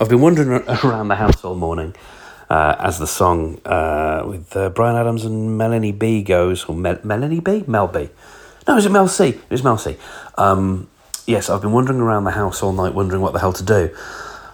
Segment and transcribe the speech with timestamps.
[0.00, 0.50] I've been wandering
[0.84, 1.94] around the house all morning
[2.50, 6.98] uh, as the song uh, with uh, Bryan Adams and Melanie B goes, or Mel-
[7.04, 7.62] Melanie B?
[7.68, 8.08] Mel B.
[8.66, 9.28] No, is it Mel C?
[9.28, 9.96] It was Mel C.
[10.36, 10.88] Um,
[11.26, 13.94] yes, I've been wandering around the house all night wondering what the hell to do.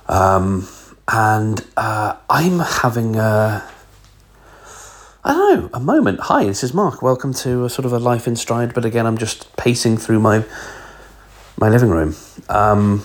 [0.08, 0.68] Um,
[1.08, 3.66] and uh, I'm having a,
[5.24, 6.20] I don't know, a moment.
[6.20, 7.00] Hi, this is Mark.
[7.00, 10.20] Welcome to a sort of a life in stride, but again, I'm just pacing through
[10.20, 10.44] my
[11.56, 12.14] my living room.
[12.48, 13.04] Um,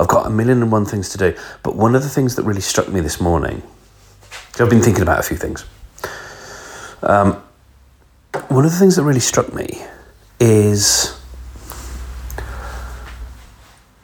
[0.00, 1.36] I've got a million and one things to do.
[1.62, 3.62] But one of the things that really struck me this morning,
[4.58, 5.64] I've been thinking about a few things.
[7.02, 7.42] Um,
[8.48, 9.82] one of the things that really struck me
[10.38, 11.20] is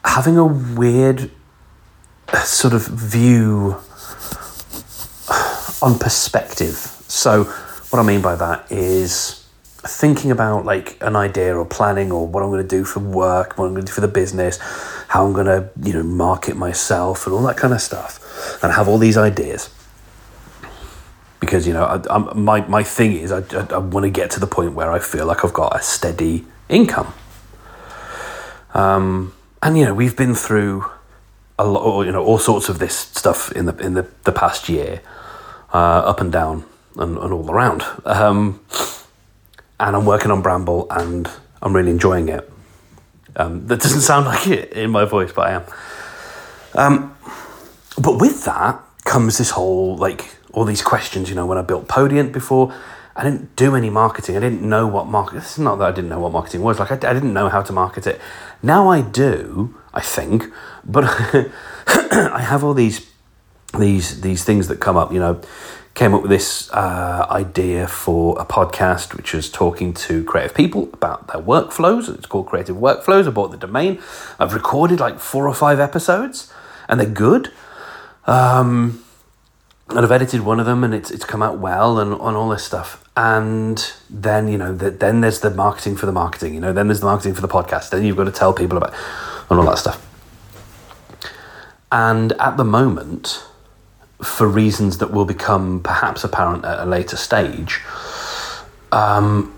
[0.05, 1.31] having a weird
[2.43, 3.77] sort of view
[5.81, 6.75] on perspective.
[7.07, 7.45] So,
[7.89, 9.46] what I mean by that is
[9.81, 13.57] thinking about like an idea or planning or what I'm going to do for work,
[13.57, 14.57] what I'm going to do for the business,
[15.07, 18.73] how I'm going to, you know, market myself and all that kind of stuff, and
[18.73, 19.69] have all these ideas.
[21.39, 24.31] Because you know, I, I'm, my my thing is, I, I, I want to get
[24.31, 27.13] to the point where I feel like I've got a steady income.
[28.73, 30.85] Um, and you know, we've been through
[31.59, 34.67] a lot, you know, all sorts of this stuff in the in the, the past
[34.67, 35.01] year,
[35.73, 36.65] uh, up and down
[36.97, 37.83] and, and all around.
[38.05, 38.59] Um,
[39.79, 41.29] and I'm working on Bramble, and
[41.61, 42.49] I'm really enjoying it.
[43.35, 45.63] Um, that doesn't sound like it in my voice, but I am.
[46.73, 47.17] Um,
[48.01, 51.29] but with that comes this whole like all these questions.
[51.29, 52.73] You know, when I built Podiant before,
[53.15, 54.37] I didn't do any marketing.
[54.37, 55.37] I didn't know what market.
[55.37, 56.79] It's not that I didn't know what marketing was.
[56.79, 58.21] Like I, I didn't know how to market it.
[58.61, 59.75] Now I do.
[59.93, 60.45] I think,
[60.83, 61.03] but
[61.87, 63.09] I have all these
[63.77, 65.11] these these things that come up.
[65.11, 65.41] You know,
[65.97, 70.83] came up with this uh, idea for a podcast, which was talking to creative people
[70.93, 72.07] about their workflows.
[72.13, 73.27] It's called Creative Workflows.
[73.27, 73.99] I bought the domain.
[74.39, 76.53] I've recorded like four or five episodes,
[76.87, 77.51] and they're good.
[78.27, 79.03] Um,
[79.89, 82.49] and I've edited one of them, and it's it's come out well, and on all
[82.49, 83.03] this stuff.
[83.17, 86.53] And then you know, the, then there's the marketing for the marketing.
[86.53, 87.89] You know, then there's the marketing for the podcast.
[87.89, 88.93] Then you've got to tell people about
[89.49, 90.03] and all that stuff.
[91.91, 93.43] And at the moment,
[94.21, 97.81] for reasons that will become perhaps apparent at a later stage,
[98.91, 99.53] um,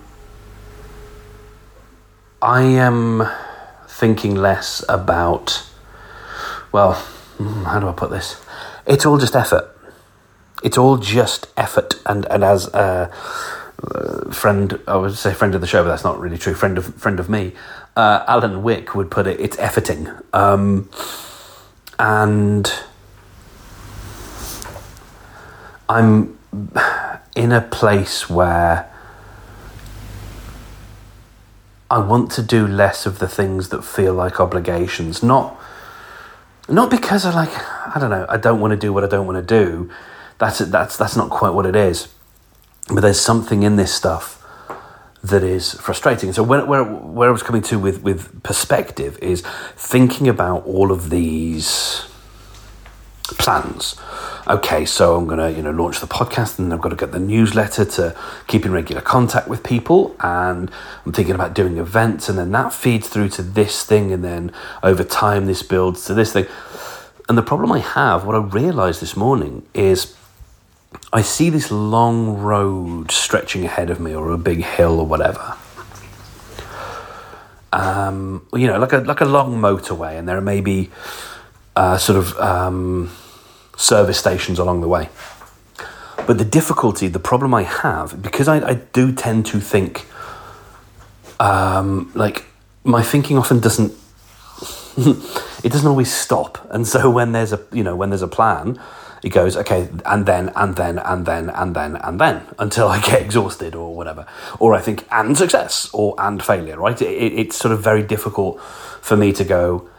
[2.42, 3.28] I am
[3.88, 5.66] thinking less about,
[6.72, 6.94] well,
[7.66, 8.42] how do I put this?
[8.86, 9.76] It's all just effort.
[10.64, 12.02] It's all just effort.
[12.06, 13.12] And, and as a
[14.32, 16.96] friend, I would say friend of the show, but that's not really true, friend of,
[16.96, 17.54] friend of me,
[17.96, 20.24] uh, Alan Wick would put it, it's efforting.
[20.34, 20.90] Um,
[21.98, 22.72] and
[25.90, 26.38] I'm
[27.36, 28.90] in a place where
[31.90, 35.24] I want to do less of the things that feel like obligations.
[35.24, 35.60] Not
[36.68, 37.52] not because I like
[37.96, 39.90] I don't know, I don't want to do what I don't want to do.
[40.38, 42.08] That's that's that's not quite what it is.
[42.88, 44.40] But there's something in this stuff
[45.24, 46.32] that is frustrating.
[46.34, 49.42] So where, where, where I was coming to with, with perspective is
[49.76, 52.09] thinking about all of these
[53.38, 53.96] plans.
[54.48, 57.12] Okay, so I'm going to you know launch the podcast, and I've got to get
[57.12, 58.16] the newsletter to
[58.48, 60.72] keep in regular contact with people, and
[61.06, 64.52] I'm thinking about doing events, and then that feeds through to this thing, and then
[64.82, 66.48] over time this builds to this thing.
[67.28, 70.16] And the problem I have, what I realised this morning is.
[71.14, 75.56] I see this long road stretching ahead of me, or a big hill, or whatever.
[77.72, 80.90] Um, you know, like a like a long motorway, and there are maybe
[81.80, 83.10] uh, sort of um,
[83.78, 85.08] service stations along the way.
[86.28, 90.06] But the difficulty, the problem I have, because I, I do tend to think,
[91.40, 92.48] um, like,
[92.84, 93.94] my thinking often doesn't,
[95.64, 96.68] it doesn't always stop.
[96.70, 98.78] And so when there's a, you know, when there's a plan,
[99.24, 103.00] it goes, okay, and then, and then, and then, and then, and then, until I
[103.10, 104.28] get exhausted or whatever.
[104.60, 107.02] Or I think, and success, or and failure, right?
[107.02, 108.62] It, it, it's sort of very difficult
[109.02, 109.90] for me to go,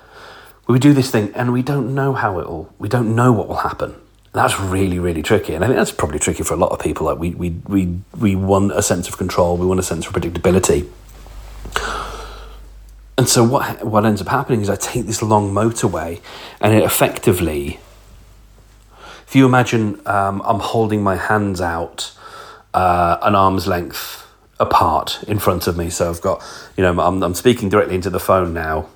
[0.73, 3.49] we do this thing and we don't know how it will, we don't know what
[3.49, 3.95] will happen.
[4.33, 5.55] That's really, really tricky.
[5.55, 7.07] And I think that's probably tricky for a lot of people.
[7.07, 10.13] Like we, we, we, we want a sense of control, we want a sense of
[10.13, 10.89] predictability.
[13.19, 16.21] And so what, what ends up happening is I take this long motorway
[16.61, 17.81] and it effectively,
[19.27, 22.13] if you imagine um, I'm holding my hands out
[22.73, 24.27] uh, an arm's length
[24.61, 25.91] apart in front of me.
[25.91, 26.43] So I've got,
[26.77, 28.89] you know, I'm, I'm speaking directly into the phone now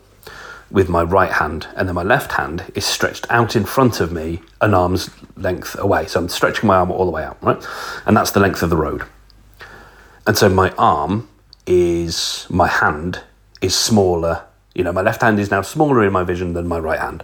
[0.74, 4.10] with my right hand, and then my left hand is stretched out in front of
[4.10, 6.06] me an arm's length away.
[6.06, 7.64] So I'm stretching my arm all the way out, right?
[8.06, 9.04] And that's the length of the road.
[10.26, 11.28] And so my arm
[11.64, 13.22] is, my hand
[13.60, 14.42] is smaller.
[14.74, 17.22] You know, my left hand is now smaller in my vision than my right hand.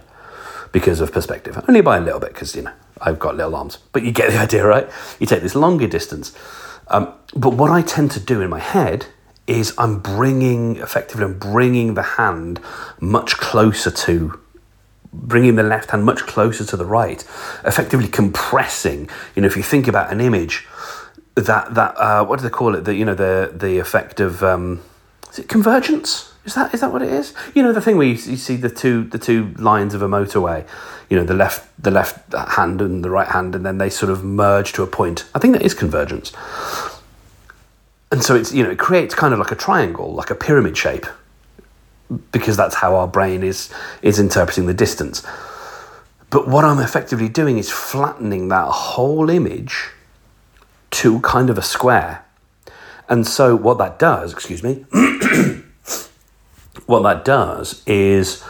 [0.71, 1.61] because of perspective.
[1.67, 2.71] Only by a little bit because, you know,
[3.01, 3.77] I've got little arms.
[3.91, 4.89] But you get the idea, right?
[5.19, 6.33] You take this longer distance.
[6.87, 9.07] Um, but what I tend to do in my head
[9.47, 12.59] is I'm bringing, effectively, I'm bringing the hand
[12.99, 14.39] much closer to
[15.13, 17.21] bringing the left hand much closer to the right,
[17.65, 19.09] effectively compressing.
[19.35, 20.67] You know, if you think about an image,
[21.35, 22.85] that that uh, what do they call it?
[22.85, 24.81] The you know the the effect of um,
[25.31, 26.33] is it convergence?
[26.45, 27.33] Is that is that what it is?
[27.53, 30.07] You know the thing where you, you see the two the two lines of a
[30.07, 30.67] motorway.
[31.09, 34.11] You know the left the left hand and the right hand, and then they sort
[34.11, 35.25] of merge to a point.
[35.35, 36.31] I think that is convergence.
[38.11, 40.77] And so it's you know it creates kind of like a triangle, like a pyramid
[40.77, 41.05] shape,
[42.31, 45.25] because that's how our brain is is interpreting the distance.
[46.29, 49.89] But what I'm effectively doing is flattening that whole image
[50.91, 52.25] to kind of a square.
[53.09, 54.85] And so what that does, excuse me,
[56.85, 58.43] what that does is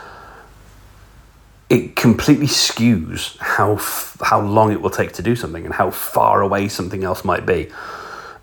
[1.70, 5.90] it completely skews how f- how long it will take to do something and how
[5.90, 7.70] far away something else might be.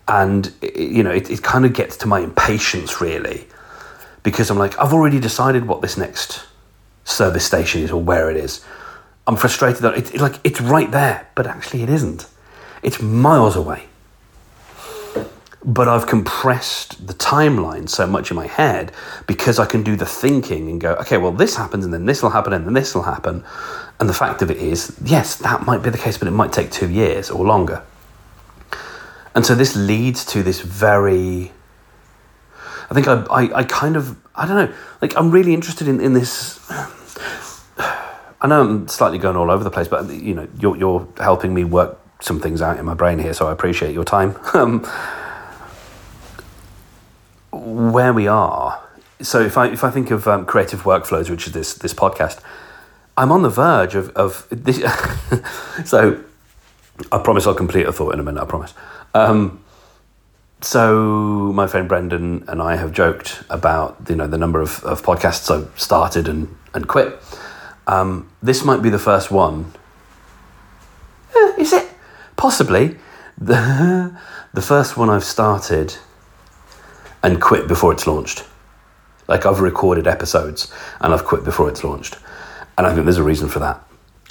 [0.09, 3.47] And it, you know, it, it kind of gets to my impatience really,
[4.23, 6.45] because I'm like, I've already decided what this next
[7.05, 8.65] service station is or where it is.
[9.27, 12.27] I'm frustrated that it's it like it's right there, but actually it isn't.
[12.81, 13.83] It's miles away
[15.63, 18.93] but I've compressed the timeline so much in my head
[19.27, 22.23] because I can do the thinking and go, okay, well, this happens and then this
[22.23, 23.43] will happen and then this will happen.
[23.99, 26.53] And the fact of it is, yes, that might be the case, but it might
[26.53, 27.83] take two years or longer.
[29.39, 31.53] And so this leads to this very.
[32.89, 36.01] I think I, I, I kind of, I don't know, like I'm really interested in,
[36.01, 36.59] in this.
[37.79, 41.53] I know I'm slightly going all over the place, but you know, you're, you're helping
[41.53, 44.37] me work some things out in my brain here, so I appreciate your time.
[44.53, 44.85] Um,
[47.93, 48.85] where we are.
[49.21, 52.41] So if I if I think of um, creative workflows, which is this this podcast,
[53.15, 54.83] I'm on the verge of of this.
[55.85, 56.21] so
[57.09, 58.41] I promise I'll complete a thought in a minute.
[58.41, 58.73] I promise.
[59.13, 59.63] Um,
[60.61, 65.01] so my friend Brendan and I have joked about you know the number of, of
[65.01, 67.21] podcasts I've started and and quit.
[67.87, 69.73] Um, this might be the first one.
[71.35, 71.89] Eh, is it
[72.35, 72.97] possibly
[73.37, 74.15] the
[74.53, 75.95] the first one I've started
[77.23, 78.45] and quit before it's launched.
[79.27, 80.71] Like I've recorded episodes
[81.01, 82.17] and I've quit before it's launched.
[82.77, 83.83] And I think there's a reason for that.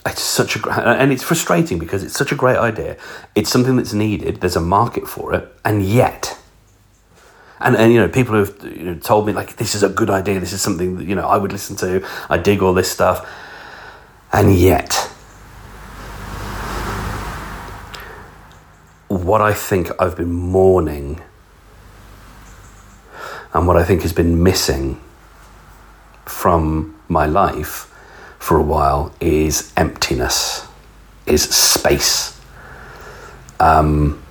[0.08, 2.96] It's such a and it's frustrating because it's such a great idea.
[3.34, 4.40] It's something that's needed.
[4.40, 6.38] There's a market for it, and yet,
[7.60, 10.10] and and you know, people have you know, told me like this is a good
[10.10, 10.40] idea.
[10.40, 12.06] This is something that you know I would listen to.
[12.30, 13.28] I dig all this stuff,
[14.32, 14.94] and yet,
[19.08, 21.20] what I think I've been mourning
[23.52, 25.00] and what I think has been missing
[26.24, 27.92] from my life
[28.48, 30.66] for a while is emptiness,
[31.26, 32.40] is space.
[33.60, 34.22] Um,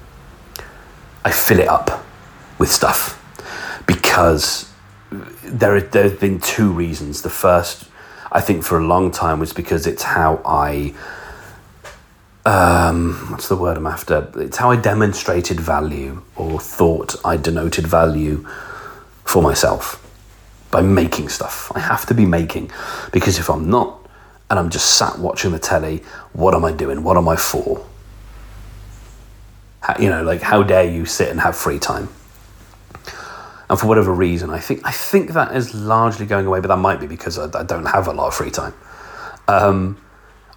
[1.23, 2.03] I fill it up
[2.57, 3.23] with stuff
[3.85, 4.73] because
[5.43, 7.21] there, there have been two reasons.
[7.21, 7.91] The first,
[8.31, 10.95] I think, for a long time was because it's how I.
[12.43, 14.31] Um, what's the word I'm after?
[14.37, 18.47] It's how I demonstrated value or thought I denoted value
[19.25, 20.03] for myself
[20.71, 21.71] by making stuff.
[21.75, 22.71] I have to be making
[23.11, 23.96] because if I'm not
[24.49, 25.97] and I'm just sat watching the telly,
[26.33, 27.03] what am I doing?
[27.03, 27.85] What am I for?
[29.81, 32.09] How, you know, like how dare you sit and have free time?
[33.69, 36.77] And for whatever reason, I think I think that is largely going away, but that
[36.77, 38.73] might be because I, I don't have a lot of free time,
[39.49, 40.01] um,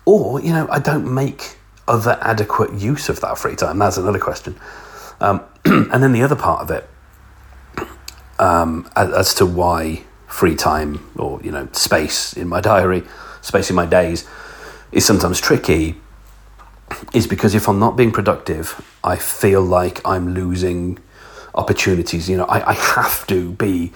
[0.04, 1.56] or you know, I don't make
[1.88, 3.80] other adequate use of that free time.
[3.80, 4.56] That's another question.
[5.20, 6.88] Um, and then the other part of it
[8.40, 13.02] um, as, as, to why free time or you know space in my diary,
[13.40, 14.28] space in my days,
[14.92, 15.96] is sometimes tricky.
[17.12, 20.98] Is because if I'm not being productive, I feel like I'm losing
[21.54, 22.28] opportunities.
[22.28, 23.92] You know, I, I have to be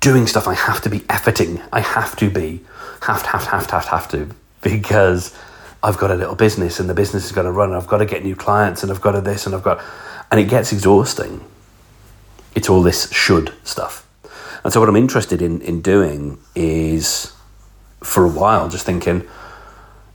[0.00, 0.48] doing stuff.
[0.48, 1.64] I have to be efforting.
[1.72, 2.64] I have to be
[3.02, 5.36] have to have to have to have to have to because
[5.82, 7.68] I've got a little business and the business is going to run.
[7.68, 9.80] And I've got to get new clients and I've got to this and I've got,
[10.32, 11.44] and it gets exhausting
[12.58, 14.04] it's all this should stuff.
[14.64, 17.32] And so what I'm interested in in doing is
[18.00, 19.26] for a while just thinking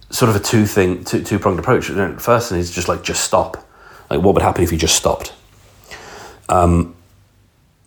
[0.09, 1.87] sort of a two thing two two pronged approach.
[2.21, 3.57] First thing is just like just stop.
[4.09, 5.33] Like what would happen if you just stopped?
[6.49, 6.95] Um,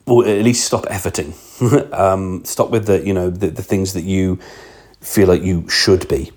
[0.06, 1.34] or at least stop efforting.
[1.92, 4.38] um, stop with the you know the, the things that you
[5.00, 6.32] feel like you should be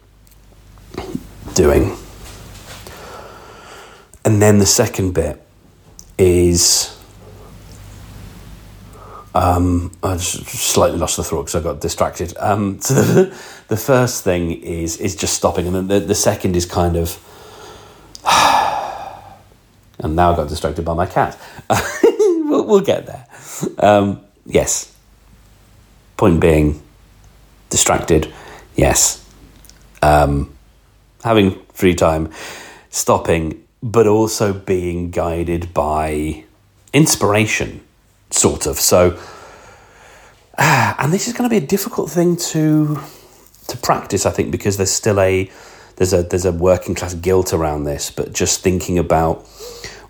[1.55, 1.97] doing.
[4.25, 5.41] And then the second bit
[6.17, 6.98] is
[9.35, 12.33] Um, I slightly lost the thought because I got distracted.
[12.39, 16.55] Um, so the, the first thing is is just stopping, and then the, the second
[16.55, 17.17] is kind of.
[19.99, 21.37] and now I got distracted by my cat.
[21.69, 23.25] we'll, we'll, get there.
[23.77, 24.93] Um, yes.
[26.17, 26.81] Point being,
[27.69, 28.33] distracted.
[28.75, 29.25] Yes.
[30.01, 30.53] Um,
[31.23, 32.31] having free time,
[32.89, 36.43] stopping, but also being guided by
[36.93, 37.81] inspiration,
[38.29, 38.79] sort of.
[38.79, 39.19] So,
[40.57, 42.99] and this is going to be a difficult thing to
[43.67, 45.49] to practice, I think, because there's still a
[45.97, 48.11] there's a there's a working class guilt around this.
[48.11, 49.45] But just thinking about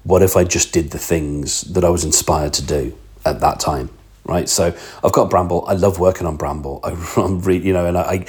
[0.04, 3.60] what if I just did the things that I was inspired to do at that
[3.60, 3.90] time,
[4.26, 4.48] right?
[4.48, 5.66] So I've got Bramble.
[5.68, 6.80] I love working on Bramble.
[6.84, 8.26] I, am really, you know, and I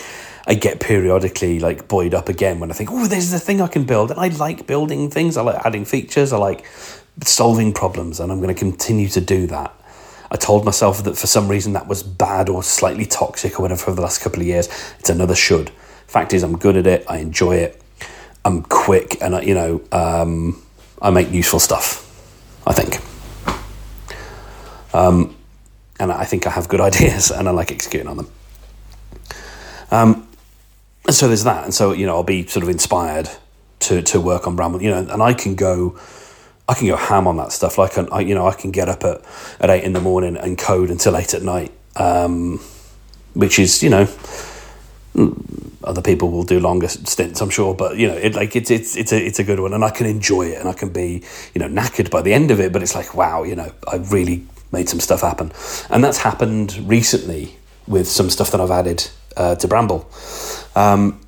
[0.47, 3.69] I get periodically like buoyed up again when I think, oh, there's the thing I
[3.69, 4.11] can build.
[4.11, 5.37] And I like building things.
[5.37, 6.33] I like adding features.
[6.33, 6.67] I like
[7.23, 8.19] solving problems.
[8.21, 9.73] And I'm going to continue to do that.
[10.31, 13.81] I told myself that for some reason that was bad or slightly toxic or whatever
[13.81, 14.69] for the last couple of years.
[14.99, 15.71] It's another should.
[16.07, 17.05] Fact is, I'm good at it.
[17.09, 17.81] I enjoy it.
[18.45, 20.63] I'm quick and, I, you know, um,
[21.03, 22.07] I make useful stuff,
[22.67, 23.01] I think.
[24.95, 25.37] Um,
[25.99, 28.31] and I think I have good ideas and I like executing on them.
[29.91, 30.29] Um,
[31.07, 33.29] and so there's that, and so you know I'll be sort of inspired
[33.81, 35.99] to to work on Bramble, you know, and I can go.
[36.71, 37.79] I can go ham on that stuff.
[37.79, 39.23] Like, I, you know, I can get up at,
[39.59, 42.61] at eight in the morning and code until eight at night, um,
[43.35, 44.07] which is, you know,
[45.83, 48.97] other people will do longer stints, I'm sure, but you know, it like it's it's
[48.97, 51.25] it's a it's a good one, and I can enjoy it, and I can be
[51.55, 53.97] you know knackered by the end of it, but it's like wow, you know, I
[53.97, 55.51] really made some stuff happen,
[55.91, 57.57] and that's happened recently
[57.89, 60.09] with some stuff that I've added uh, to Bramble.
[60.77, 61.21] Um,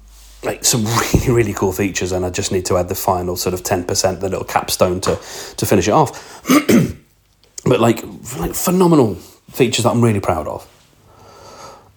[0.45, 0.85] like some
[1.15, 3.85] really really cool features, and I just need to add the final sort of ten
[3.85, 5.17] percent, the little capstone to
[5.57, 6.43] to finish it off.
[7.65, 8.03] but like
[8.39, 9.15] like phenomenal
[9.51, 10.69] features that I'm really proud of,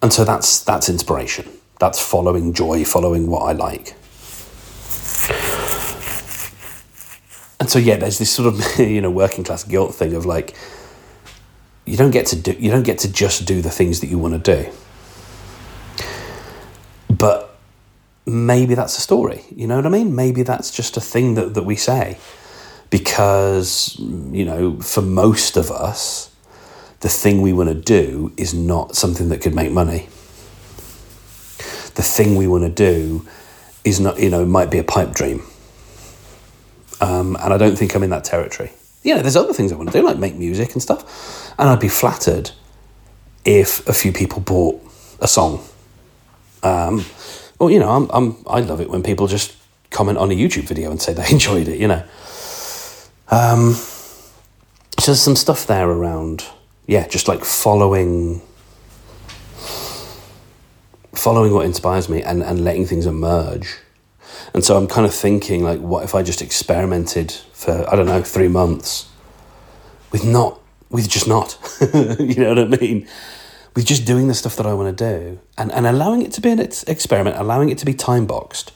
[0.02, 1.48] and so that's that's inspiration.
[1.78, 3.94] That's following joy, following what I like.
[7.58, 10.56] And so yeah, there's this sort of you know working class guilt thing of like
[11.86, 14.18] you don't get to do you don't get to just do the things that you
[14.18, 14.70] want to do
[17.08, 17.45] but
[18.26, 19.44] maybe that's a story.
[19.54, 20.14] You know what I mean?
[20.14, 22.18] Maybe that's just a thing that, that we say.
[22.90, 26.34] Because, you know, for most of us,
[27.00, 30.08] the thing we want to do is not something that could make money.
[31.94, 33.26] The thing we want to do
[33.84, 35.42] is not, you know, might be a pipe dream.
[37.00, 38.72] Um, and I don't think I'm in that territory.
[39.02, 41.54] You know, there's other things I want to do, like make music and stuff.
[41.58, 42.50] And I'd be flattered
[43.44, 44.82] if a few people bought
[45.20, 45.64] a song
[46.62, 47.04] um,
[47.58, 49.56] well, you know, I'm, I'm, I love it when people just
[49.90, 52.02] comment on a YouTube video and say they enjoyed it, you know.
[53.28, 56.44] Um, so there's some stuff there around,
[56.86, 58.42] yeah, just like following
[61.12, 63.78] following what inspires me and, and letting things emerge.
[64.54, 68.06] And so I'm kind of thinking, like, what if I just experimented for, I don't
[68.06, 69.08] know, three months
[70.12, 70.60] with not,
[70.90, 71.58] with just not,
[72.20, 73.08] you know what I mean?
[73.76, 76.40] With just doing the stuff that I want to do and, and allowing it to
[76.40, 78.72] be an experiment, allowing it to be time boxed.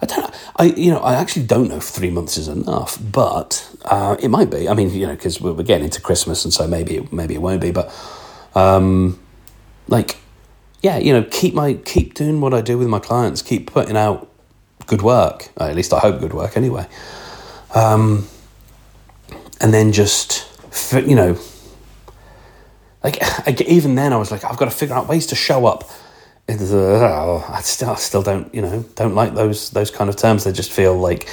[0.00, 0.34] I don't.
[0.56, 4.28] I you know I actually don't know if three months is enough, but uh, it
[4.28, 4.68] might be.
[4.68, 7.62] I mean, you know, because we're, getting into Christmas, and so maybe maybe it won't
[7.62, 7.70] be.
[7.70, 7.90] But
[8.54, 9.18] um,
[9.88, 10.18] like,
[10.82, 13.40] yeah, you know, keep my keep doing what I do with my clients.
[13.40, 14.30] Keep putting out
[14.86, 15.48] good work.
[15.56, 16.86] At least I hope good work anyway.
[17.74, 18.28] Um,
[19.62, 20.46] and then just
[20.92, 21.38] you know
[23.46, 25.88] like even then I was like I've got to figure out ways to show up.
[26.48, 30.44] Uh, I still I still don't you know don't like those those kind of terms.
[30.44, 31.28] They just feel like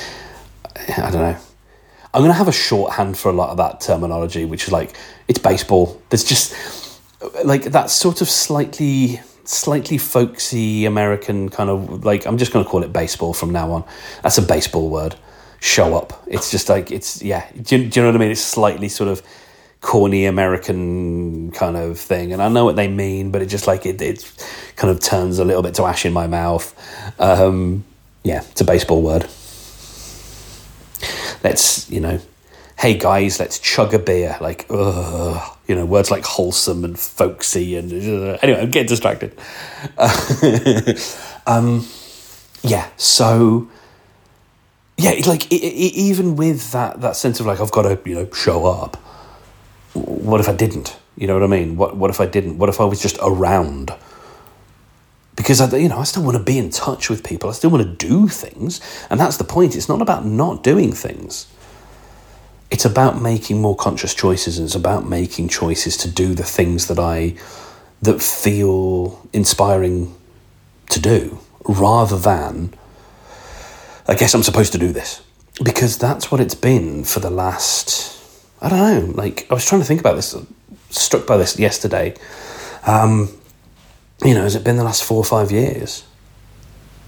[0.98, 1.38] I don't know.
[2.14, 4.96] I'm gonna have a shorthand for a lot of that terminology, which is like
[5.28, 6.02] it's baseball.
[6.10, 7.00] There's just
[7.44, 12.84] like that sort of slightly slightly folksy American kind of like I'm just gonna call
[12.84, 13.84] it baseball from now on.
[14.22, 15.16] That's a baseball word.
[15.60, 16.22] Show up.
[16.28, 17.48] It's just like it's yeah.
[17.54, 18.32] Do do you know what I mean?
[18.32, 19.22] It's slightly sort of
[19.84, 22.34] corny American kind of thing.
[22.34, 24.34] And I know what they mean, but it just like it, it
[24.78, 26.74] kind of turns a little bit to ash in my mouth.
[27.20, 27.84] Um,
[28.24, 29.24] yeah, it's a baseball word.
[31.44, 32.22] Let's, you know,
[32.80, 34.38] hey guys, let's chug a beer.
[34.40, 37.76] Like, ugh, you know, words like wholesome and folksy.
[37.76, 39.38] And uh, anyway, I'm getting distracted.
[41.46, 41.86] um,
[42.64, 43.68] yeah, so
[44.96, 48.16] yeah, like it, it, even with that that sense of like I've got to you
[48.16, 49.03] know show up
[49.94, 50.98] what if I didn't?
[51.18, 51.78] You know what I mean?
[51.78, 52.58] What what if I didn't?
[52.60, 53.94] What if I was just around?
[55.36, 57.50] Because I, you know, I still want to be in touch with people.
[57.50, 59.76] I still want to do things, and that's the point.
[59.76, 61.48] It's not about not doing things.
[62.72, 66.88] it's about making more conscious choices and it's about making choices to do the things
[66.88, 67.36] that I
[68.02, 70.16] that feel inspiring
[70.90, 72.74] to do rather than
[74.08, 75.22] I guess I'm supposed to do this
[75.64, 78.20] because that's what it's been for the last
[78.64, 80.36] I don't know like I was trying to think about this
[80.90, 82.16] struck by this yesterday.
[82.88, 83.30] Um,
[84.24, 86.06] you know has it been the last 4 or 5 years?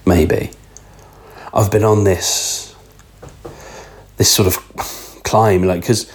[0.06, 0.52] Maybe.
[1.54, 2.76] I've been on this
[4.18, 4.58] this sort of
[5.24, 6.12] climb like because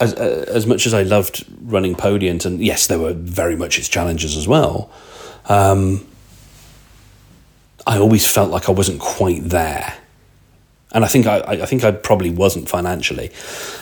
[0.00, 3.78] as uh, as much as I loved running Podiant and yes there were very much
[3.78, 4.90] its challenges as well
[5.46, 6.06] um,
[7.86, 9.94] I always felt like I wasn't quite there
[10.92, 13.30] and I think I, I think I probably wasn't financially.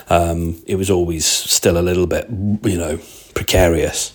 [0.09, 2.99] Um, it was always still a little bit, you know,
[3.35, 4.13] precarious.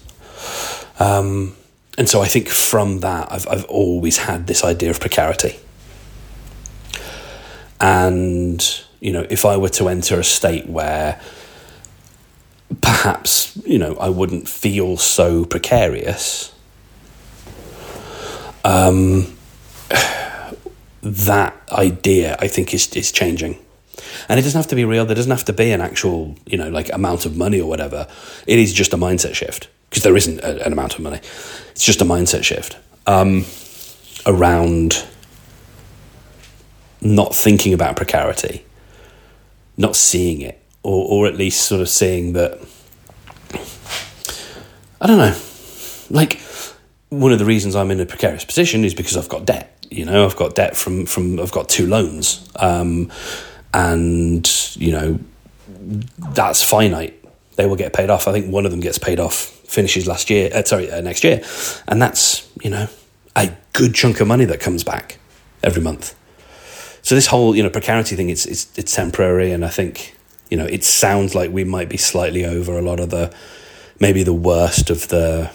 [1.00, 1.56] Um,
[1.98, 5.60] and so I think from that, I've I've always had this idea of precarity.
[7.80, 11.20] And you know, if I were to enter a state where
[12.82, 16.52] perhaps you know I wouldn't feel so precarious.
[18.64, 19.36] Um,
[21.02, 23.58] that idea, I think, is is changing.
[24.28, 25.06] And it doesn't have to be real.
[25.06, 28.08] There doesn't have to be an actual, you know, like amount of money or whatever.
[28.48, 31.18] It is just a mindset shift because there isn't a, an amount of money.
[31.72, 32.78] It's just a mindset shift
[33.08, 33.46] um,
[34.26, 35.06] around
[37.02, 38.64] not thinking about precarity,
[39.78, 42.60] not seeing it, or or at least sort of seeing that.
[45.00, 45.36] I don't know,
[46.12, 46.40] like
[47.10, 50.06] one of the reasons I'm in a precarious position is because I've got debt you
[50.06, 53.12] know, I've got debt from from I've got two loans, um,
[53.74, 55.20] and you know
[56.30, 57.18] that's finite.
[57.58, 58.28] They will get paid off.
[58.28, 60.50] I think one of them gets paid off, finishes last year.
[60.54, 61.44] Uh, sorry, uh, next year,
[61.90, 62.88] and that's you know
[63.36, 65.20] a good chunk of money that comes back
[65.62, 66.16] every month.
[67.02, 70.16] So this whole you know precarity thing, it's it's it's temporary, and I think
[70.50, 73.34] you know it sounds like we might be slightly over a lot of the
[74.00, 75.52] maybe the worst of the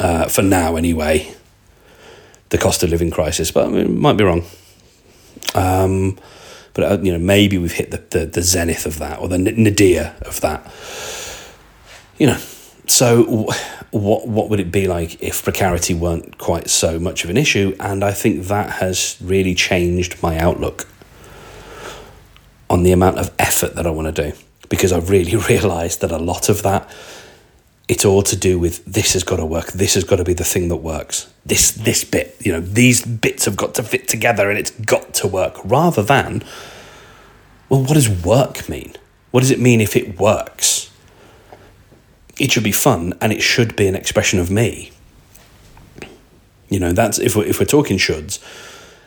[0.00, 1.34] uh, for now anyway
[2.50, 4.44] the cost of living crisis, but I mean, might be wrong.
[5.54, 6.18] Um,
[6.74, 9.38] but uh, you know, maybe we've hit the, the, the zenith of that or the
[9.38, 10.72] nadir of that.
[12.18, 12.38] You know,
[12.86, 13.52] so
[13.90, 17.76] what what would it be like if precarity weren't quite so much of an issue?
[17.80, 20.86] And I think that has really changed my outlook
[22.70, 24.36] on the amount of effort that I want to do
[24.68, 26.88] because I've really realised that a lot of that
[27.88, 29.72] it's all to do with this has got to work.
[29.72, 31.32] This has got to be the thing that works.
[31.46, 35.14] This this bit, you know, these bits have got to fit together, and it's got
[35.14, 35.56] to work.
[35.64, 36.44] Rather than,
[37.68, 38.94] well, what does work mean?
[39.30, 40.90] What does it mean if it works?
[42.38, 44.92] It should be fun, and it should be an expression of me.
[46.68, 48.38] You know, that's if we're, if we're talking shoulds,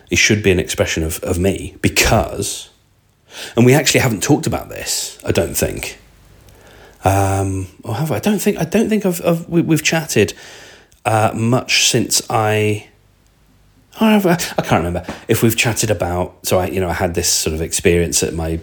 [0.09, 2.71] it should be an expression of, of me because,
[3.55, 6.00] and we actually haven't talked about this, I don't think
[7.03, 8.17] um, or have I?
[8.17, 10.33] I don't think I don't think I've, I've we, have chatted
[11.05, 12.87] uh, much since I.
[14.57, 16.45] I can't remember if we've chatted about.
[16.45, 18.59] So I, you know, I had this sort of experience at my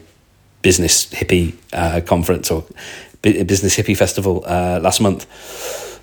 [0.62, 2.64] business hippie uh, conference or
[3.22, 5.26] business hippie festival uh, last month,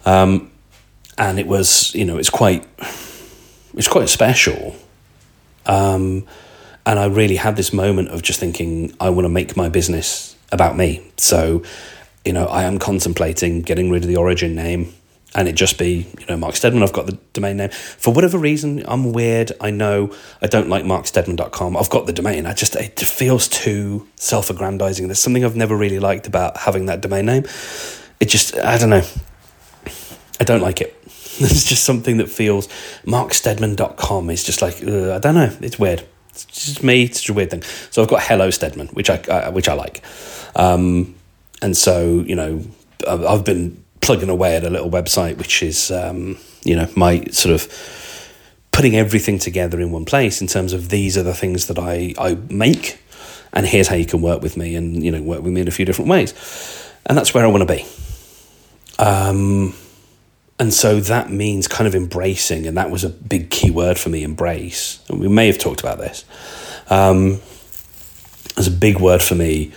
[0.06, 0.52] um,
[1.18, 2.68] and it was you know it's quite
[3.76, 4.76] it's quite special,
[5.66, 6.26] um,
[6.86, 10.36] and I really had this moment of just thinking I want to make my business
[10.52, 11.02] about me.
[11.18, 11.64] So
[12.26, 14.94] you know, I am contemplating getting rid of the origin name
[15.36, 16.82] and it just be, you know, Mark Steadman.
[16.82, 17.70] I've got the domain name.
[17.70, 19.52] For whatever reason, I'm weird.
[19.60, 21.76] I know I don't like marksteadman.com.
[21.76, 22.46] I've got the domain.
[22.46, 25.08] I just, it feels too self aggrandizing.
[25.08, 27.44] There's something I've never really liked about having that domain name.
[28.22, 29.04] It just, I don't know.
[30.40, 30.94] I don't like it.
[31.38, 32.70] It's just something that feels
[33.04, 35.52] marksteadman.com is just like, uh, I don't know.
[35.60, 36.02] It's weird.
[36.30, 37.04] It's just me.
[37.04, 37.62] It's just a weird thing.
[37.92, 40.02] So I've got Hello Steadman, which I, uh, which I like.
[40.56, 41.14] Um,
[41.62, 42.62] and so you know
[43.08, 47.54] I've been plugging away at a little website which is um, you know my sort
[47.56, 47.68] of
[48.72, 52.14] putting everything together in one place in terms of these are the things that I,
[52.18, 53.00] I make
[53.56, 55.68] and here's how you can work with me and you know work with me in
[55.68, 56.34] a few different ways.
[57.06, 57.86] And that's where I want to be.
[59.00, 59.74] Um,
[60.60, 64.10] and so that means kind of embracing and that was a big key word for
[64.10, 65.00] me embrace.
[65.10, 66.26] And we may have talked about this.
[66.90, 67.42] Um,
[68.58, 69.74] a big word for me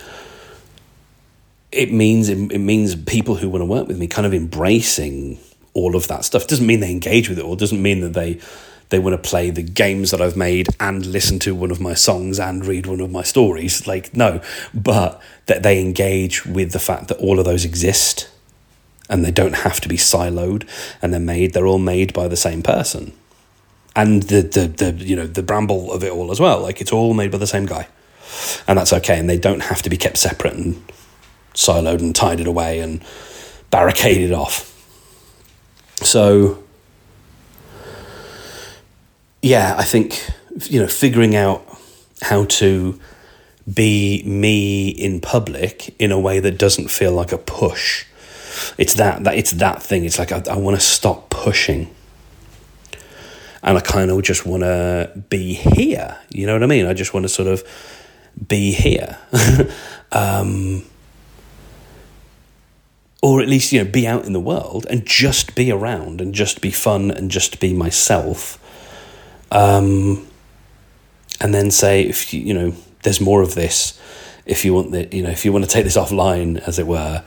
[1.71, 5.39] it means it, it means people who want to work with me kind of embracing
[5.73, 6.47] all of that stuff.
[6.47, 8.39] Doesn't mean they engage with it, or doesn't mean that they
[8.89, 11.93] they want to play the games that I've made and listen to one of my
[11.93, 13.85] songs and read one of my stories.
[13.85, 14.41] Like no,
[14.73, 18.29] but that they engage with the fact that all of those exist
[19.09, 20.67] and they don't have to be siloed
[21.01, 21.53] and they're made.
[21.53, 23.13] They're all made by the same person,
[23.95, 26.61] and the the the you know the bramble of it all as well.
[26.61, 27.87] Like it's all made by the same guy.
[28.67, 29.19] and that's okay.
[29.19, 30.81] And they don't have to be kept separate and
[31.59, 33.03] siloed and tied it away and
[33.69, 34.65] barricaded off.
[36.01, 36.63] So,
[39.41, 40.29] yeah, I think
[40.63, 41.65] you know figuring out
[42.21, 42.99] how to
[43.71, 48.05] be me in public in a way that doesn't feel like a push.
[48.77, 50.05] It's that that it's that thing.
[50.05, 51.93] It's like I, I want to stop pushing,
[53.61, 56.17] and I kind of just want to be here.
[56.29, 56.85] You know what I mean?
[56.85, 57.63] I just want to sort of
[58.47, 59.17] be here,
[60.11, 60.83] um,
[63.21, 66.33] or at least you know be out in the world and just be around and
[66.33, 68.57] just be fun and just be myself.
[69.51, 70.27] Um,
[71.41, 73.99] and then say if you you know there's more of this
[74.45, 76.87] if you want the you know if you want to take this offline as it
[76.87, 77.23] were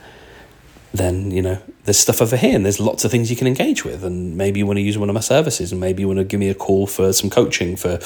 [0.93, 3.83] then you know there's stuff over here and there's lots of things you can engage
[3.83, 6.19] with and maybe you want to use one of my services and maybe you want
[6.19, 7.99] to give me a call for some coaching for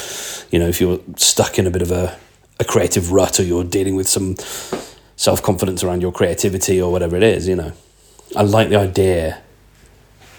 [0.50, 2.18] you know if you're stuck in a bit of a,
[2.60, 4.36] a creative rut or you're dealing with some
[5.18, 7.74] self-confidence around your creativity or whatever it is you know
[8.36, 9.42] i like the idea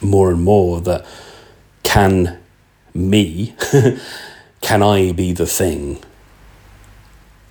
[0.01, 1.05] more and more that
[1.83, 2.39] can
[2.95, 3.55] me
[4.61, 6.03] can i be the thing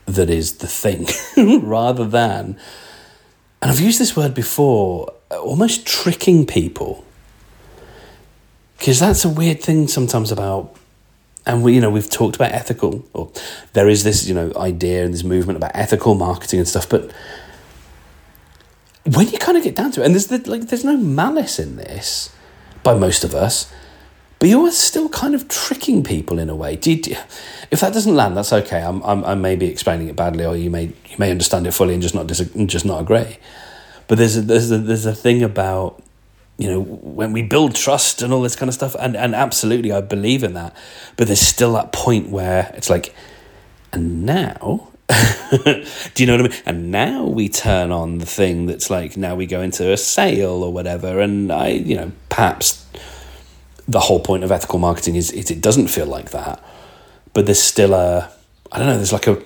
[0.07, 1.05] that is the thing
[1.61, 2.57] rather than,
[3.61, 7.05] and I've used this word before, almost tricking people.
[8.77, 10.76] Because that's a weird thing sometimes about,
[11.47, 13.31] and we, you know, we've talked about ethical, or
[13.73, 17.11] there is this, you know, idea and this movement about ethical marketing and stuff, but
[19.05, 21.59] when you kind of get down to it, and there's the, like, there's no malice
[21.59, 22.35] in this
[22.83, 23.71] by most of us
[24.39, 26.75] but you're still kind of tricking people in a way.
[26.75, 27.17] Did
[27.71, 28.81] if that doesn't land, that's okay.
[28.81, 31.71] I'm, I'm I may be explaining it badly, or you may you may understand it
[31.71, 33.37] fully and just not dis- just not agree.
[34.07, 36.01] But there's a, there's a, there's a thing about
[36.57, 39.91] you know when we build trust and all this kind of stuff, and and absolutely
[39.91, 40.75] I believe in that.
[41.15, 43.13] But there's still that point where it's like,
[43.91, 44.89] and now.
[45.63, 45.83] Do
[46.17, 46.61] you know what I mean?
[46.65, 50.61] And now we turn on the thing that's like now we go into a sale
[50.63, 52.85] or whatever, and I, you know, perhaps
[53.87, 56.61] the whole point of ethical marketing is, is it doesn't feel like that,
[57.33, 58.29] but there's still a
[58.71, 58.97] I don't know.
[58.97, 59.41] There's like a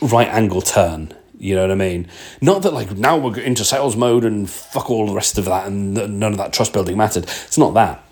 [0.00, 1.14] right angle turn.
[1.38, 2.08] You know what I mean?
[2.40, 5.66] Not that like now we're into sales mode and fuck all the rest of that
[5.66, 7.24] and none of that trust building mattered.
[7.24, 8.04] It's not that,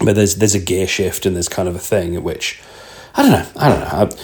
[0.00, 2.60] but there's there's a gear shift and there's kind of a thing at which
[3.14, 3.46] I don't know.
[3.56, 4.16] I don't know.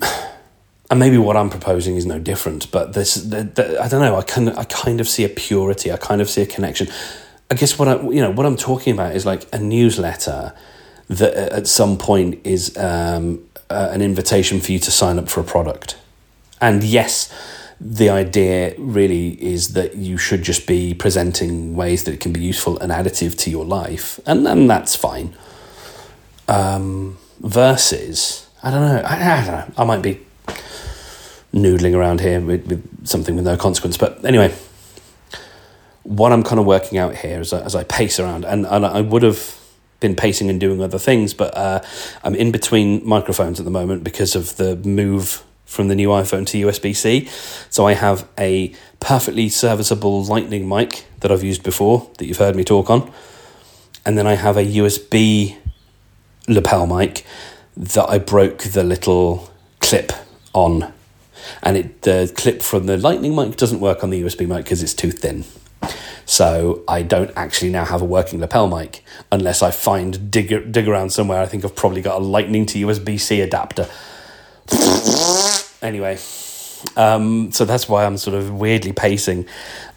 [0.00, 0.28] I,
[0.90, 4.16] and maybe what I'm proposing is no different, but this the, the, I don't know.
[4.16, 5.92] I kind I kind of see a purity.
[5.92, 6.88] I kind of see a connection.
[7.50, 10.52] I guess what I you know what I'm talking about is like a newsletter
[11.08, 15.40] that at some point is um, uh, an invitation for you to sign up for
[15.40, 15.96] a product.
[16.62, 17.30] And yes,
[17.78, 22.40] the idea really is that you should just be presenting ways that it can be
[22.40, 25.34] useful and additive to your life, and and that's fine.
[26.48, 30.20] Um, versus, I don't know, I, I don't know, I might be
[31.52, 34.54] noodling around here with, with something with no consequence, but anyway
[36.04, 38.84] what I'm kind of working out here as I, as I pace around, and, and
[38.84, 39.58] I would have
[40.00, 41.80] been pacing and doing other things, but uh,
[42.24, 46.46] I'm in between microphones at the moment because of the move from the new iPhone
[46.46, 47.26] to USB C.
[47.70, 52.54] So I have a perfectly serviceable Lightning mic that I've used before that you've heard
[52.54, 53.10] me talk on,
[54.04, 55.56] and then I have a USB
[56.46, 57.24] lapel mic
[57.76, 60.12] that I broke the little clip
[60.52, 60.92] on.
[61.62, 64.82] And it the clip from the Lightning mic doesn't work on the USB mic because
[64.82, 65.44] it's too thin.
[66.24, 70.86] So I don't actually now have a working lapel mic unless I find dig dig
[70.86, 71.40] around somewhere.
[71.40, 73.88] I think I've probably got a Lightning to USB C adapter.
[75.82, 76.18] Anyway,
[76.96, 79.46] um, so that's why I'm sort of weirdly pacing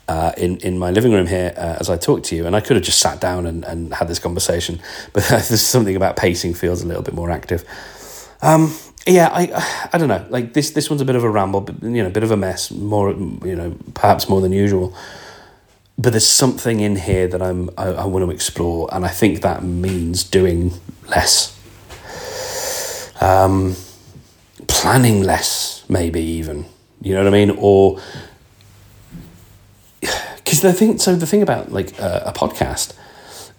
[0.08, 2.46] uh, in in my living room here uh, as I talk to you.
[2.46, 4.80] And I could have just sat down and, and had this conversation,
[5.14, 7.64] but there's something about pacing feels a little bit more active.
[8.42, 8.76] Um,
[9.08, 10.26] yeah, I I don't know.
[10.30, 12.32] Like this this one's a bit of a ramble, but, you know, a bit of
[12.32, 12.72] a mess.
[12.72, 14.96] More you know, perhaps more than usual
[15.98, 19.42] but there's something in here that I'm I, I want to explore, and I think
[19.42, 20.74] that means doing
[21.08, 21.58] less,
[23.22, 23.76] um,
[24.68, 26.66] planning less, maybe even.
[27.02, 27.58] You know what I mean?
[27.60, 28.00] Or
[30.38, 32.94] because the thing, so the thing about like uh, a podcast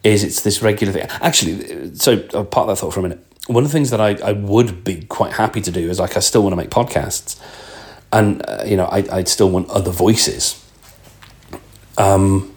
[0.04, 1.06] is it's this regular thing.
[1.20, 3.24] Actually, so I'll part that thought for a minute.
[3.46, 6.16] One of the things that I, I would be quite happy to do is like
[6.16, 7.40] I still want to make podcasts,
[8.12, 10.62] and uh, you know I I'd still want other voices
[11.98, 12.54] um,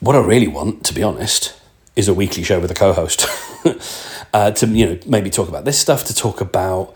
[0.00, 1.54] what I really want, to be honest,
[1.94, 3.26] is a weekly show with a co-host
[4.34, 6.94] uh, to you know maybe talk about this stuff, to talk about.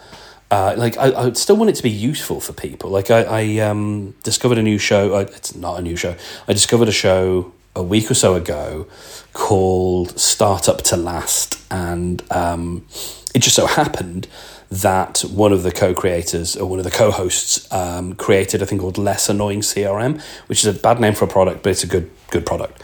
[0.51, 2.91] Uh, like I, I still want it to be useful for people.
[2.91, 5.15] Like I, I um, discovered a new show.
[5.15, 6.17] Uh, it's not a new show.
[6.49, 8.89] I discovered a show a week or so ago
[9.33, 12.85] called Startup to Last, and um,
[13.33, 14.27] it just so happened
[14.71, 18.99] that one of the co-creators or one of the co-hosts um, created a thing called
[18.99, 22.11] Less Annoying CRM, which is a bad name for a product, but it's a good
[22.31, 22.83] good product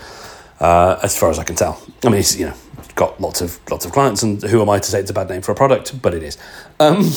[0.60, 1.82] uh, as far as I can tell.
[2.04, 2.54] I mean, it's you know
[2.94, 5.28] got lots of lots of clients, and who am I to say it's a bad
[5.28, 6.00] name for a product?
[6.00, 6.38] But it is.
[6.80, 7.10] Um,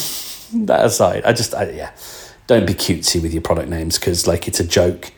[0.53, 1.91] that aside, I just I, yeah,
[2.47, 5.11] don't be cutesy with your product names because like it's a joke.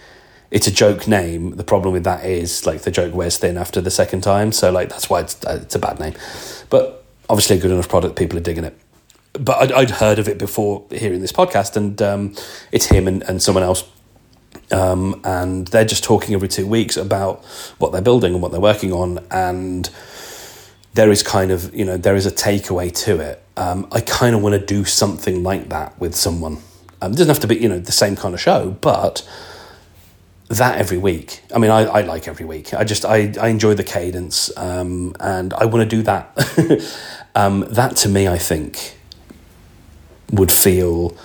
[0.49, 1.55] It's a joke name.
[1.55, 4.71] The problem with that is like the joke wears thin after the second time, so
[4.71, 6.13] like that's why it's uh, it's a bad name.
[6.69, 8.77] But obviously, a good enough product, people are digging it.
[9.33, 12.35] But I'd, I'd heard of it before hearing this podcast, and um,
[12.73, 13.85] it's him and, and someone else
[14.71, 17.43] um, and they're just talking every two weeks about
[17.77, 19.89] what they're building and what they're working on and
[20.93, 24.35] there is kind of you know there is a takeaway to it um, i kind
[24.35, 26.57] of want to do something like that with someone.
[27.01, 29.27] Um, it doesn't have to be you know the same kind of show but
[30.49, 31.43] that every week.
[31.53, 32.73] I mean i, I like every week.
[32.73, 36.87] I just i, I enjoy the cadence um, and i want to do that.
[37.33, 38.97] Um, that to me i think
[40.33, 41.15] would feel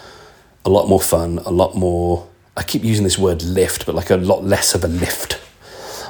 [0.64, 4.10] a lot more fun a lot more I keep using this word lift, but like
[4.10, 5.38] a lot less of a lift,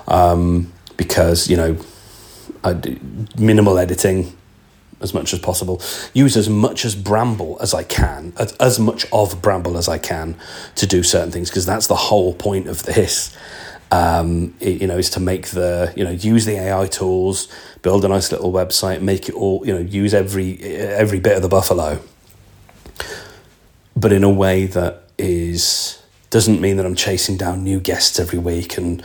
[0.06, 1.76] um, because you know,
[2.62, 2.98] I do
[3.36, 4.36] minimal editing
[5.00, 5.80] as much as possible.
[6.14, 9.98] Use as much as Bramble as I can, as, as much of Bramble as I
[9.98, 10.36] can
[10.76, 13.36] to do certain things, because that's the whole point of this.
[13.92, 17.48] Um, it, you know, is to make the you know use the AI tools,
[17.82, 21.42] build a nice little website, make it all you know use every every bit of
[21.42, 22.00] the buffalo,
[23.96, 28.38] but in a way that is doesn't mean that I'm chasing down new guests every
[28.38, 29.02] week and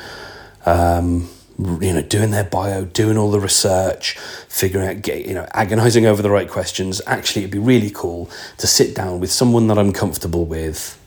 [0.66, 1.30] um,
[1.62, 6.21] you know doing their bio, doing all the research, figuring out, you know, agonizing over
[6.21, 7.02] the right questions.
[7.06, 10.97] Actually, it'd be really cool to sit down with someone that I'm comfortable with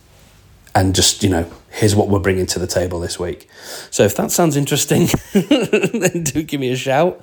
[0.74, 3.48] and just you know here's what we're bringing to the table this week
[3.90, 7.20] so if that sounds interesting then do give me a shout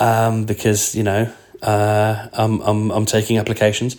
[0.00, 1.30] um, because you know
[1.62, 3.96] uh, I'm, I'm, I'm taking applications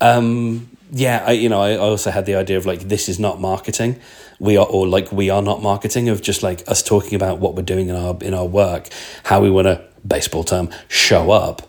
[0.00, 3.40] um, yeah, I, you know, I also had the idea of like this is not
[3.40, 4.00] marketing.
[4.38, 6.08] We are, or like we are not marketing.
[6.08, 8.88] Of just like us talking about what we're doing in our in our work,
[9.24, 11.68] how we want to baseball term show up,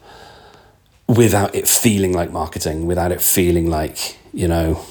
[1.07, 4.83] without it feeling like marketing, without it feeling like you know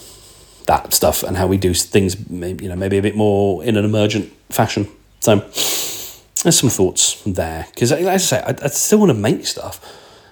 [0.67, 3.77] that stuff, and how we do things, maybe you know, maybe a bit more in
[3.77, 4.89] an emergent fashion.
[5.21, 9.47] So there's some thoughts there because, as I say, I, I still want to make
[9.47, 9.81] stuff,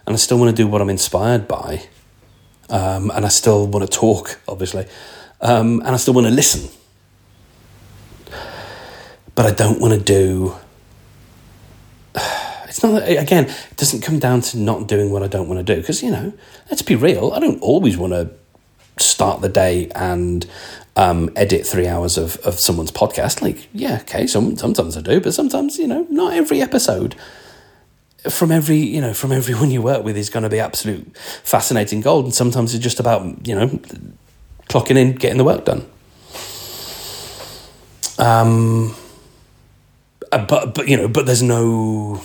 [0.07, 1.89] and I still want to do what I'm inspired by
[2.71, 4.87] um, and I still want to talk, obviously,
[5.41, 6.71] um, and I still want to listen.
[9.35, 10.55] But I don't want to do.
[12.69, 13.45] It's not that again.
[13.45, 16.11] It doesn't come down to not doing what I don't want to do because you
[16.11, 16.35] know.
[16.69, 17.33] Let's be real.
[17.33, 18.29] I don't always want to
[18.99, 20.47] start the day and
[20.97, 23.43] um, edit three hours of, of someone's podcast.
[23.43, 27.15] Like, yeah, okay, some, sometimes I do, but sometimes, you know, not every episode
[28.31, 32.01] from every you know from everyone you work with is going to be absolute fascinating
[32.01, 33.69] gold and sometimes it's just about you know
[34.69, 35.87] clocking in getting the work done.
[38.19, 38.95] Um
[40.33, 42.23] uh, but but you know but there's no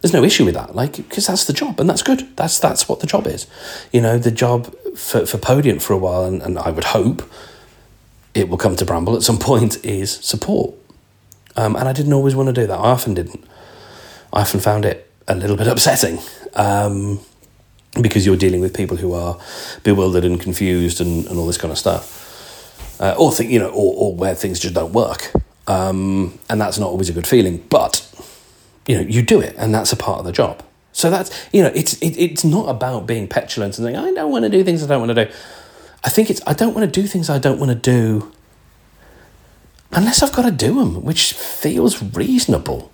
[0.00, 2.36] there's no issue with that like because that's the job and that's good.
[2.36, 3.46] That's that's what the job is.
[3.92, 7.22] You know the job for for Podiant for a while and, and i would hope
[8.34, 10.74] it will come to bramble at some point is support.
[11.56, 12.78] Um, and i didn't always want to do that.
[12.78, 13.44] I often didn't
[14.32, 16.18] I often found it a little bit upsetting
[16.54, 17.20] um,
[18.00, 19.38] because you're dealing with people who are
[19.82, 23.70] bewildered and confused and, and all this kind of stuff, uh, or think you know,
[23.70, 25.32] or, or where things just don't work,
[25.66, 27.58] um, and that's not always a good feeling.
[27.68, 28.04] But
[28.86, 30.62] you know, you do it, and that's a part of the job.
[30.92, 34.32] So that's you know, it's it, it's not about being petulant and saying I don't
[34.32, 35.32] want to do things I don't want to do.
[36.04, 38.32] I think it's I don't want to do things I don't want to do
[39.92, 42.92] unless I've got to do them, which feels reasonable.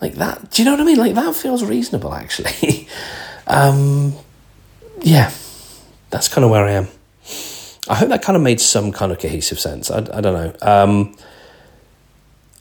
[0.00, 0.50] Like that.
[0.50, 0.98] Do you know what I mean?
[0.98, 2.88] Like that feels reasonable, actually.
[3.46, 4.14] um,
[5.00, 5.32] yeah,
[6.10, 6.88] that's kind of where I am.
[7.88, 9.90] I hope that kind of made some kind of cohesive sense.
[9.90, 10.54] I, I don't know.
[10.60, 11.16] Um,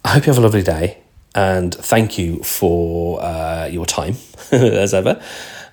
[0.03, 0.99] I hope you have a lovely day
[1.33, 4.15] and thank you for uh, your time
[4.51, 5.21] as ever.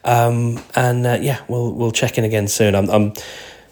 [0.05, 2.75] Um, and uh, yeah, we'll we'll check in again soon.
[2.75, 3.13] I'm, I'm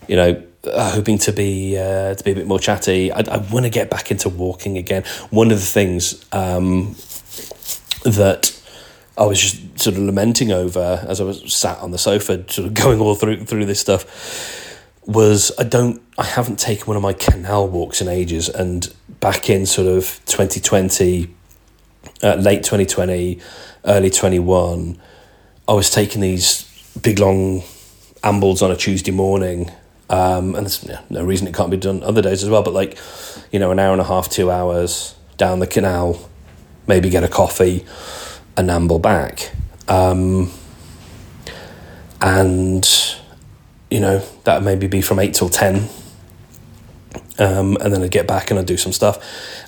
[0.06, 3.10] you know, uh, hoping to be uh, to be a bit more chatty.
[3.10, 5.02] I, I want to get back into walking again.
[5.30, 6.94] One of the things um,
[8.04, 8.56] that
[9.16, 12.68] I was just sort of lamenting over as I was sat on the sofa, sort
[12.68, 14.66] of going all through through this stuff.
[15.06, 19.50] Was I don't I haven't taken one of my canal walks in ages, and back
[19.50, 21.34] in sort of twenty twenty,
[22.22, 23.40] uh, late twenty twenty,
[23.84, 25.00] early twenty one,
[25.68, 26.64] I was taking these
[27.02, 27.62] big long
[28.22, 29.70] ambles on a Tuesday morning.
[30.08, 32.98] Um, and there's no reason it can't be done other days as well, but like,
[33.52, 36.28] you know, an hour and a half, two hours down the canal,
[36.90, 37.86] maybe get a coffee
[38.56, 39.52] and amble back.
[39.88, 40.50] Um,
[42.20, 42.84] and
[43.90, 45.88] you know, that maybe be from eight till ten.
[47.38, 49.16] Um, and then I'd get back and I'd do some stuff.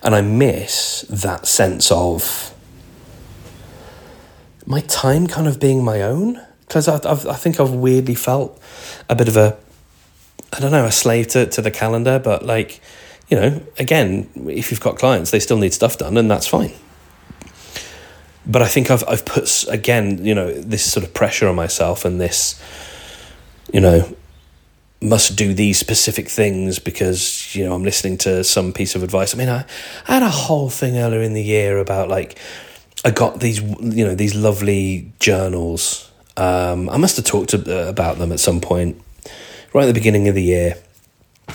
[0.02, 2.54] And I miss that sense of
[4.66, 6.40] my time kind of being my own.
[6.66, 8.60] Because I, I've, I think I've weirdly felt
[9.08, 9.56] a bit of a,
[10.52, 12.18] I don't know, a slave to, to the calendar.
[12.18, 12.80] But like,
[13.28, 16.72] you know, again, if you've got clients, they still need stuff done and that's fine.
[18.46, 22.04] But I think I've, I've put, again, you know, this sort of pressure on myself
[22.04, 22.60] and this,
[23.72, 24.16] you know,
[25.02, 29.34] must do these specific things because you know I'm listening to some piece of advice.
[29.34, 29.64] I mean, I,
[30.06, 32.38] I had a whole thing earlier in the year about like
[33.04, 36.10] I got these you know these lovely journals.
[36.36, 39.02] Um, I must have talked to, uh, about them at some point
[39.74, 40.76] right at the beginning of the year.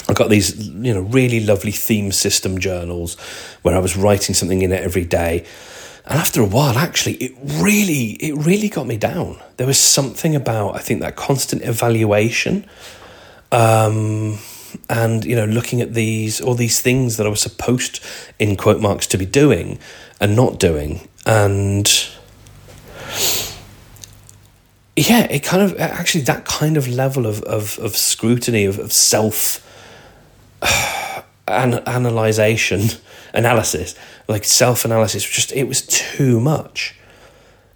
[0.10, 3.16] I got these you know really lovely theme system journals
[3.62, 5.46] where I was writing something in it every day.
[6.10, 9.40] And after a while, actually, it really, it really got me down.
[9.58, 12.66] There was something about, I think, that constant evaluation
[13.52, 14.38] um,
[14.90, 18.04] and you know, looking at these all these things that I was supposed,
[18.40, 19.80] in quote marks, to be doing
[20.20, 21.88] and not doing, and
[24.96, 28.92] yeah, it kind of actually that kind of level of of, of scrutiny of, of
[28.92, 29.64] self
[30.62, 31.76] uh, an,
[33.38, 33.96] analysis
[34.28, 36.96] like self analysis just it was too much.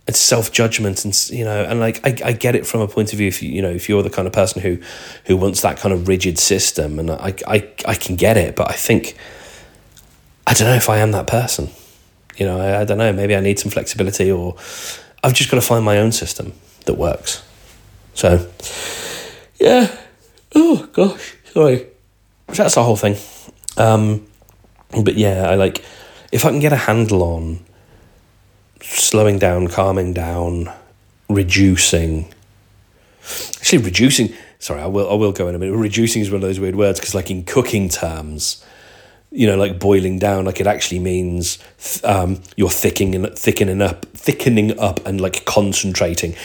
[0.07, 3.13] It's self judgment and you know and like I, I get it from a point
[3.13, 4.79] of view if you, you know if you're the kind of person who
[5.25, 8.69] who wants that kind of rigid system and I, I I can get it but
[8.69, 9.15] I think
[10.45, 11.69] I don't know if I am that person.
[12.35, 14.55] You know I, I don't know maybe I need some flexibility or
[15.23, 16.53] I've just got to find my own system
[16.85, 17.43] that works.
[18.15, 18.51] So
[19.59, 19.95] yeah.
[20.55, 21.35] Oh gosh.
[21.53, 21.85] Sorry.
[22.47, 23.15] That's the whole thing.
[23.77, 24.27] Um
[25.03, 25.83] but yeah I like
[26.31, 27.59] if I can get a handle on
[28.81, 30.71] slowing down, calming down,
[31.29, 32.31] reducing.
[33.59, 34.33] Actually, reducing.
[34.59, 35.09] Sorry, I will.
[35.09, 35.75] I will go in a minute.
[35.75, 38.63] Reducing is one of those weird words because, like in cooking terms,
[39.31, 41.57] you know, like boiling down, like it actually means
[42.03, 46.35] um, you're thickening, thickening up, thickening up, and like concentrating.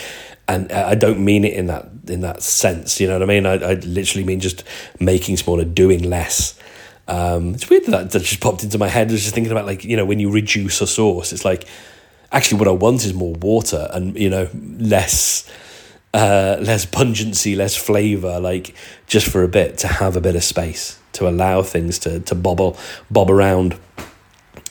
[0.48, 3.00] And I don't mean it in that in that sense.
[3.00, 3.46] You know what I mean?
[3.46, 4.62] I, I literally mean just
[5.00, 6.58] making smaller, doing less.
[7.08, 9.08] Um, it's weird that that just popped into my head.
[9.08, 11.66] I was just thinking about like you know when you reduce a sauce, it's like
[12.32, 15.48] actually what I want is more water and you know less
[16.14, 18.74] uh, less pungency, less flavor, like
[19.06, 22.34] just for a bit to have a bit of space to allow things to to
[22.34, 22.76] bobble
[23.10, 23.78] bob around.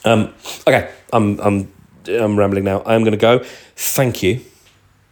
[0.04, 0.34] Um,
[0.68, 1.72] okay, I'm I'm
[2.08, 2.84] I'm rambling now.
[2.86, 3.40] I'm going to go.
[3.76, 4.42] Thank you.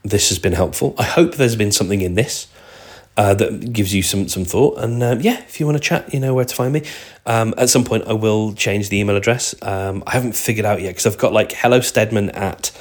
[0.04, 0.96] This has been helpful.
[0.98, 2.48] I hope there's been something in this
[3.16, 4.80] uh, that gives you some some thought.
[4.80, 6.84] And um, yeah, if you want to chat, you know where to find me.
[7.26, 9.56] Um, at some point, I will change the email address.
[9.62, 12.72] Um, I haven't figured out yet because I've got like hello Stedman at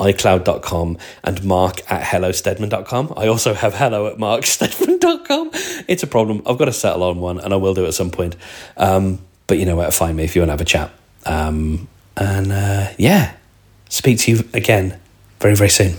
[0.00, 3.14] iCloud.com and mark at hellostedman.com.
[3.16, 5.50] I also have hello at markstedman.com.
[5.86, 6.42] It's a problem.
[6.46, 8.36] I've got to settle on one and I will do it at some point.
[8.76, 10.90] Um, but you know where to find me if you want to have a chat.
[11.26, 13.34] Um, and uh, yeah,
[13.88, 14.98] speak to you again
[15.40, 15.94] very, very soon.